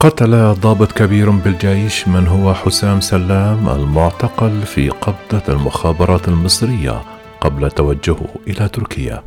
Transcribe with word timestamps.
قتل 0.00 0.54
ضابط 0.54 0.92
كبير 0.92 1.30
بالجيش 1.30 2.08
من 2.08 2.26
هو 2.26 2.54
حسام 2.54 3.00
سلام 3.00 3.68
المعتقل 3.68 4.62
في 4.62 4.88
قبضة 4.88 5.42
المخابرات 5.48 6.28
المصرية 6.28 7.02
قبل 7.40 7.70
توجهه 7.70 8.26
إلى 8.46 8.68
تركيا. 8.68 9.22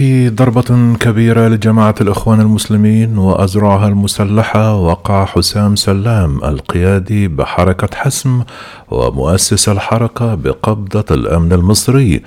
في 0.00 0.28
ضربة 0.28 0.96
كبيرة 1.00 1.48
لجماعة 1.48 1.94
الإخوان 2.00 2.40
المسلمين 2.40 3.18
وأزرعها 3.18 3.88
المسلحة 3.88 4.74
وقع 4.74 5.24
حسام 5.24 5.76
سلام 5.76 6.44
القيادي 6.44 7.28
بحركة 7.28 7.96
حسم 7.96 8.42
ومؤسس 8.90 9.68
الحركة 9.68 10.34
بقبضة 10.34 11.04
الأمن 11.10 11.52
المصري. 11.52 12.22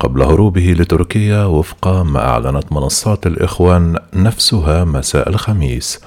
قبل 0.00 0.22
هروبه 0.22 0.74
لتركيا 0.78 1.44
وفق 1.44 1.88
ما 1.88 2.28
أعلنت 2.28 2.72
منصات 2.72 3.26
الإخوان 3.26 3.96
نفسها 4.14 4.84
مساء 4.84 5.28
الخميس. 5.28 6.00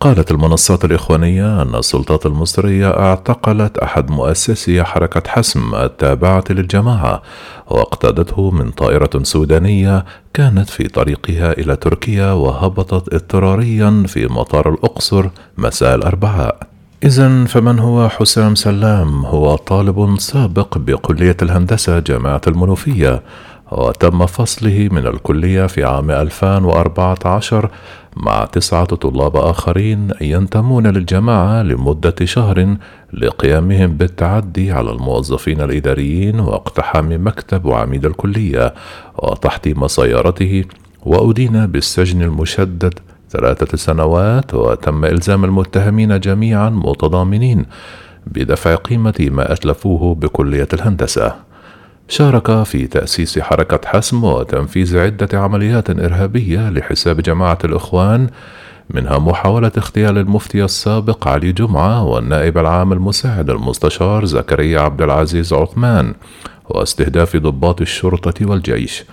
قالت 0.00 0.30
المنصات 0.30 0.84
الإخوانية 0.84 1.62
أن 1.62 1.74
السلطات 1.74 2.26
المصرية 2.26 2.90
اعتقلت 2.98 3.78
أحد 3.78 4.10
مؤسسي 4.10 4.84
حركة 4.84 5.22
حسم 5.30 5.74
التابعة 5.74 6.44
للجماعة 6.50 7.22
واقتادته 7.66 8.50
من 8.50 8.70
طائرة 8.70 9.10
سودانية 9.22 10.04
كانت 10.34 10.70
في 10.70 10.88
طريقها 10.88 11.52
إلى 11.52 11.76
تركيا 11.76 12.32
وهبطت 12.32 13.14
اضطراريا 13.14 14.04
في 14.06 14.26
مطار 14.26 14.74
الأقصر 14.74 15.28
مساء 15.58 15.94
الأربعاء. 15.94 16.69
إذا 17.04 17.44
فمن 17.44 17.78
هو 17.78 18.08
حسام 18.08 18.54
سلام؟ 18.54 19.24
هو 19.24 19.56
طالب 19.56 20.18
سابق 20.18 20.78
بكلية 20.78 21.36
الهندسة 21.42 21.98
جامعة 21.98 22.40
المنوفية 22.46 23.22
وتم 23.72 24.26
فصله 24.26 24.88
من 24.92 25.06
الكلية 25.06 25.66
في 25.66 25.84
عام 25.84 26.10
2014 26.10 27.70
مع 28.16 28.44
تسعة 28.44 28.84
طلاب 28.84 29.36
آخرين 29.36 30.10
ينتمون 30.20 30.86
للجماعة 30.86 31.62
لمدة 31.62 32.14
شهر 32.24 32.76
لقيامهم 33.12 33.96
بالتعدي 33.96 34.72
على 34.72 34.90
الموظفين 34.90 35.60
الإداريين 35.60 36.40
واقتحام 36.40 37.26
مكتب 37.26 37.64
وعميد 37.64 38.04
الكلية 38.04 38.74
وتحطيم 39.18 39.88
سيارته 39.88 40.64
وأدين 41.06 41.66
بالسجن 41.66 42.22
المشدد 42.22 42.94
ثلاثة 43.30 43.76
سنوات 43.76 44.54
وتم 44.54 45.04
إلزام 45.04 45.44
المتهمين 45.44 46.20
جميعا 46.20 46.70
متضامنين 46.70 47.66
بدفع 48.26 48.74
قيمة 48.74 49.28
ما 49.30 49.52
أتلفوه 49.52 50.14
بكلية 50.14 50.68
الهندسة. 50.72 51.34
شارك 52.08 52.62
في 52.62 52.86
تأسيس 52.86 53.38
حركة 53.38 53.80
حسم 53.88 54.24
وتنفيذ 54.24 54.98
عدة 54.98 55.38
عمليات 55.38 55.90
إرهابية 55.90 56.70
لحساب 56.70 57.20
جماعة 57.20 57.58
الإخوان 57.64 58.28
منها 58.90 59.18
محاولة 59.18 59.72
اغتيال 59.78 60.18
المفتي 60.18 60.64
السابق 60.64 61.28
علي 61.28 61.52
جمعة 61.52 62.04
والنائب 62.04 62.58
العام 62.58 62.92
المساعد 62.92 63.50
المستشار 63.50 64.24
زكريا 64.24 64.80
عبد 64.80 65.02
العزيز 65.02 65.52
عثمان 65.52 66.14
واستهداف 66.68 67.36
ضباط 67.36 67.80
الشرطة 67.80 68.46
والجيش. 68.46 69.04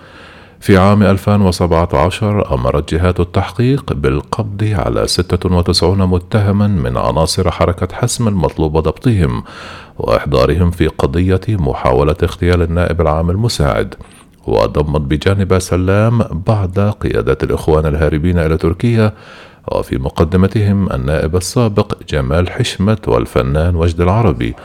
في 0.59 0.77
عام 0.77 1.03
2017 1.03 2.53
أمرت 2.53 2.93
جهات 2.93 3.19
التحقيق 3.19 3.93
بالقبض 3.93 4.63
على 4.63 5.07
96 5.07 6.05
متهما 6.05 6.67
من 6.67 6.97
عناصر 6.97 7.51
حركة 7.51 7.95
حسم 7.95 8.27
المطلوب 8.27 8.77
ضبطهم 8.77 9.43
وإحضارهم 9.97 10.71
في 10.71 10.87
قضية 10.87 11.41
محاولة 11.49 12.15
اغتيال 12.23 12.61
النائب 12.61 13.01
العام 13.01 13.29
المساعد. 13.29 13.95
وضمت 14.47 15.01
بجانب 15.01 15.59
سلام 15.59 16.23
بعض 16.47 16.79
قيادات 16.79 17.43
الإخوان 17.43 17.85
الهاربين 17.85 18.39
إلى 18.39 18.57
تركيا 18.57 19.13
وفي 19.71 19.97
مقدمتهم 19.97 20.91
النائب 20.91 21.35
السابق 21.35 21.93
جمال 22.09 22.49
حشمت 22.49 23.07
والفنان 23.07 23.75
وجد 23.75 24.01
العربي. 24.01 24.55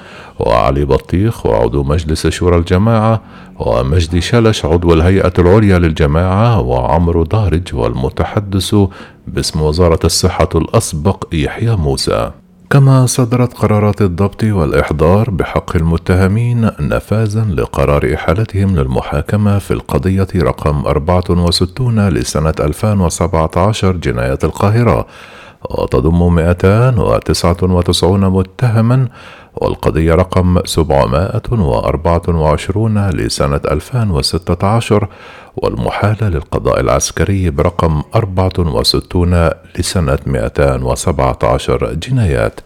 وعلي 0.47 0.85
بطيخ 0.85 1.47
وعضو 1.47 1.83
مجلس 1.83 2.27
شورى 2.27 2.57
الجماعة 2.57 3.21
ومجدي 3.59 4.21
شلش 4.21 4.65
عضو 4.65 4.93
الهيئة 4.95 5.33
العليا 5.39 5.79
للجماعة 5.79 6.61
وعمرو 6.61 7.23
دارج 7.23 7.75
والمتحدث 7.75 8.75
باسم 9.27 9.63
وزارة 9.63 10.01
الصحة 10.05 10.49
الأسبق 10.55 11.25
يحيى 11.33 11.77
موسى. 11.77 12.31
كما 12.71 13.07
صدرت 13.07 13.55
قرارات 13.55 14.03
الضبط 14.03 14.45
والإحضار 14.45 15.31
بحق 15.31 15.77
المتهمين 15.77 16.71
نفاذا 16.81 17.45
لقرار 17.45 18.15
إحالتهم 18.15 18.77
للمحاكمة 18.77 19.59
في 19.59 19.71
القضية 19.71 20.29
رقم 20.37 20.87
64 20.87 22.09
لسنة 22.09 22.55
2017 22.61 23.93
جناية 23.97 24.39
القاهرة. 24.45 25.07
وتضم 25.71 26.35
299 26.35 28.21
متهما 28.21 29.09
والقضية 29.55 30.15
رقم 30.15 30.59
724 30.65 33.11
لسنة 33.11 33.61
2016 33.71 35.09
والمحالة 35.57 36.29
للقضاء 36.29 36.81
العسكري 36.81 37.51
برقم 37.51 38.03
64 38.15 39.51
لسنة 39.79 40.19
217 40.27 41.95
جنايات 41.95 42.61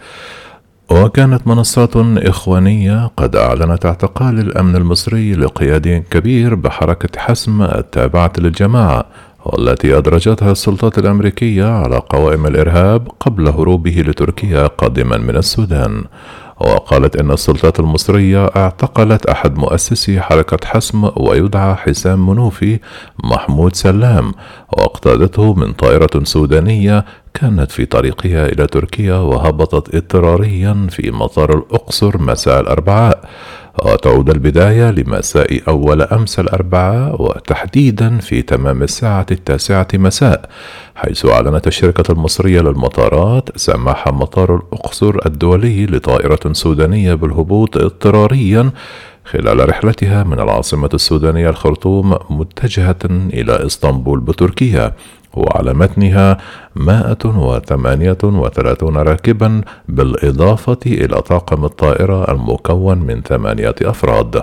وكانت 0.90 1.46
منصات 1.46 1.90
إخوانية 2.16 3.10
قد 3.16 3.36
أعلنت 3.36 3.86
اعتقال 3.86 4.38
الأمن 4.38 4.76
المصري 4.76 5.34
لقيادي 5.34 6.00
كبير 6.00 6.54
بحركة 6.54 7.20
حسم 7.20 7.62
التابعة 7.62 8.32
للجماعة 8.38 9.04
والتي 9.46 9.98
أدرجتها 9.98 10.52
السلطات 10.52 10.98
الأمريكية 10.98 11.64
على 11.64 11.96
قوائم 11.96 12.46
الإرهاب 12.46 13.08
قبل 13.20 13.48
هروبه 13.48 14.04
لتركيا 14.06 14.66
قادما 14.66 15.16
من 15.16 15.36
السودان. 15.36 16.04
وقالت 16.60 17.16
إن 17.16 17.30
السلطات 17.30 17.80
المصرية 17.80 18.46
اعتقلت 18.46 19.26
أحد 19.26 19.58
مؤسسي 19.58 20.20
حركة 20.20 20.66
حسم 20.66 21.10
ويدعى 21.16 21.74
حسام 21.74 22.26
منوفي 22.30 22.78
محمود 23.24 23.76
سلام 23.76 24.32
واقتادته 24.72 25.54
من 25.54 25.72
طائرة 25.72 26.24
سودانية 26.24 27.04
كانت 27.34 27.70
في 27.72 27.84
طريقها 27.86 28.46
إلى 28.46 28.66
تركيا 28.66 29.14
وهبطت 29.14 29.94
اضطراريا 29.94 30.86
في 30.90 31.10
مطار 31.10 31.58
الأقصر 31.58 32.22
مساء 32.22 32.60
الأربعاء. 32.60 33.28
وتعود 33.84 34.30
البداية 34.30 34.90
لمساء 34.90 35.60
أول 35.68 36.02
أمس 36.02 36.40
الأربعاء 36.40 37.22
وتحديدا 37.22 38.18
في 38.18 38.42
تمام 38.42 38.82
الساعة 38.82 39.26
التاسعة 39.30 39.88
مساء 39.94 40.48
حيث 40.94 41.26
أعلنت 41.26 41.66
الشركة 41.66 42.12
المصرية 42.12 42.60
للمطارات 42.60 43.58
سماح 43.58 44.08
مطار 44.08 44.56
الأقصر 44.56 45.16
الدولي 45.26 45.86
لطائرة 45.86 46.52
سودانية 46.52 47.14
بالهبوط 47.14 47.76
اضطراريا 47.76 48.70
خلال 49.26 49.68
رحلتها 49.68 50.24
من 50.24 50.40
العاصمة 50.40 50.88
السودانية 50.94 51.50
الخرطوم 51.50 52.18
متجهة 52.30 52.96
إلى 53.04 53.66
إسطنبول 53.66 54.20
بتركيا 54.20 54.92
وعلى 55.34 55.74
متنها 55.74 56.38
138 56.76 58.96
راكبا 58.96 59.60
بالإضافة 59.88 60.78
إلى 60.86 61.22
طاقم 61.22 61.64
الطائرة 61.64 62.32
المكون 62.32 62.98
من 62.98 63.22
ثمانية 63.22 63.74
أفراد. 63.82 64.42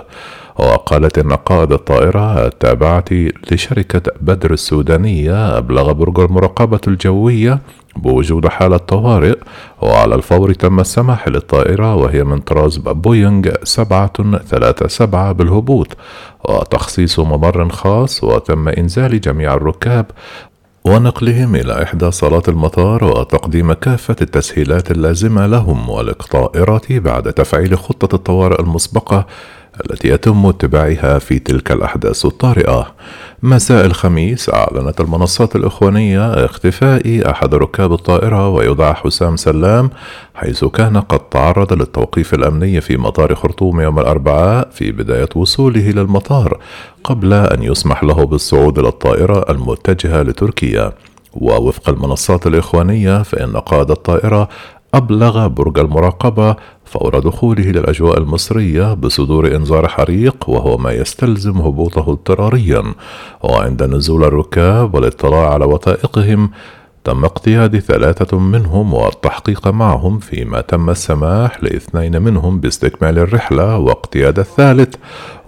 وقالت 0.58 1.18
إن 1.18 1.32
قائد 1.32 1.72
الطائرة 1.72 2.46
التابعة 2.46 3.04
لشركة 3.50 4.12
بدر 4.20 4.52
السودانية 4.52 5.58
أبلغ 5.58 5.92
برج 5.92 6.20
المراقبة 6.20 6.80
الجوية 6.88 7.58
بوجود 7.96 8.46
حالة 8.48 8.76
طوارئ 8.76 9.36
وعلى 9.82 10.14
الفور 10.14 10.52
تم 10.52 10.80
السماح 10.80 11.28
للطائرة 11.28 11.94
وهي 11.94 12.24
من 12.24 12.38
طراز 12.40 12.76
بوينغ 12.78 13.48
737 13.62 15.32
بالهبوط 15.32 15.96
وتخصيص 16.48 17.18
ممر 17.18 17.68
خاص 17.68 18.24
وتم 18.24 18.68
إنزال 18.68 19.20
جميع 19.20 19.54
الركاب 19.54 20.06
ونقلهم 20.84 21.54
إلى 21.56 21.82
إحدى 21.82 22.10
صالات 22.10 22.48
المطار 22.48 23.04
وتقديم 23.04 23.72
كافة 23.72 24.16
التسهيلات 24.22 24.90
اللازمة 24.90 25.46
لهم 25.46 25.90
وللطائرة 25.90 26.82
بعد 26.90 27.32
تفعيل 27.32 27.78
خطة 27.78 28.14
الطوارئ 28.14 28.60
المسبقة 28.60 29.26
التي 29.90 30.08
يتم 30.08 30.46
اتباعها 30.46 31.18
في 31.18 31.38
تلك 31.38 31.72
الأحداث 31.72 32.26
الطارئة. 32.26 32.94
مساء 33.42 33.86
الخميس 33.86 34.50
أعلنت 34.50 35.00
المنصات 35.00 35.56
الإخوانية 35.56 36.44
اختفاء 36.44 37.30
أحد 37.30 37.54
ركاب 37.54 37.92
الطائرة 37.92 38.48
ويدعى 38.48 38.94
حسام 38.94 39.36
سلام 39.36 39.90
حيث 40.34 40.64
كان 40.64 40.96
قد 40.96 41.18
تعرض 41.18 41.72
للتوقيف 41.72 42.34
الأمني 42.34 42.80
في 42.80 42.96
مطار 42.96 43.34
خرطوم 43.34 43.80
يوم 43.80 43.98
الأربعاء 43.98 44.68
في 44.72 44.92
بداية 44.92 45.28
وصوله 45.34 45.90
للمطار 45.90 46.58
قبل 47.04 47.32
أن 47.32 47.62
يسمح 47.62 48.04
له 48.04 48.26
بالصعود 48.26 48.78
إلى 48.78 48.88
الطائرة 48.88 49.44
المتجهة 49.50 50.22
لتركيا. 50.22 50.92
ووفق 51.34 51.88
المنصات 51.88 52.46
الإخوانية 52.46 53.22
فإن 53.22 53.56
قائد 53.56 53.90
الطائرة 53.90 54.48
أبلغ 54.94 55.46
برج 55.46 55.78
المراقبة 55.78 56.56
فور 56.84 57.18
دخوله 57.18 57.64
للأجواء 57.64 58.18
المصرية 58.18 58.94
بصدور 58.94 59.56
إنذار 59.56 59.88
حريق 59.88 60.48
وهو 60.48 60.76
ما 60.76 60.92
يستلزم 60.92 61.58
هبوطه 61.58 62.10
اضطراريا 62.12 62.82
وعند 63.42 63.82
نزول 63.82 64.24
الركاب 64.24 64.94
والاطلاع 64.94 65.52
على 65.52 65.64
وثائقهم 65.64 66.50
تم 67.04 67.24
اقتياد 67.24 67.78
ثلاثة 67.78 68.38
منهم 68.38 68.94
والتحقيق 68.94 69.68
معهم 69.68 70.18
فيما 70.18 70.60
تم 70.60 70.90
السماح 70.90 71.62
لاثنين 71.64 72.22
منهم 72.22 72.60
باستكمال 72.60 73.18
الرحلة 73.18 73.78
واقتياد 73.78 74.38
الثالث 74.38 74.94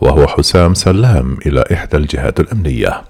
وهو 0.00 0.26
حسام 0.26 0.74
سلام 0.74 1.38
إلى 1.46 1.64
إحدى 1.72 1.96
الجهات 1.96 2.40
الأمنية. 2.40 3.02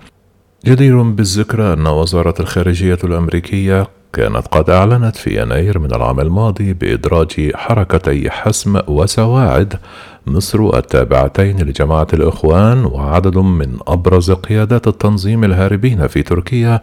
جدير 0.67 1.03
بالذكر 1.03 1.73
أن 1.73 1.87
وزارة 1.87 2.35
الخارجية 2.41 2.99
الأمريكية 3.05 3.88
كانت 4.16 4.46
قد 4.46 4.70
أعلنت 4.70 5.16
في 5.16 5.42
يناير 5.42 5.78
من 5.78 5.94
العام 5.94 6.20
الماضي 6.20 6.72
بإدراج 6.72 7.50
حركتي 7.54 8.30
حسم 8.30 8.80
وسواعد 8.88 9.74
مصر 10.26 10.78
التابعتين 10.78 11.60
لجماعة 11.60 12.06
الإخوان 12.12 12.84
وعدد 12.84 13.38
من 13.38 13.78
أبرز 13.88 14.30
قيادات 14.30 14.88
التنظيم 14.88 15.44
الهاربين 15.44 16.06
في 16.06 16.22
تركيا 16.22 16.80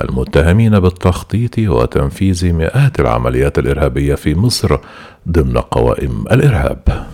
المتهمين 0.00 0.80
بالتخطيط 0.80 1.58
وتنفيذ 1.58 2.52
مئات 2.52 3.00
العمليات 3.00 3.58
الإرهابية 3.58 4.14
في 4.14 4.34
مصر 4.34 4.78
ضمن 5.28 5.58
قوائم 5.58 6.24
الإرهاب. 6.32 7.09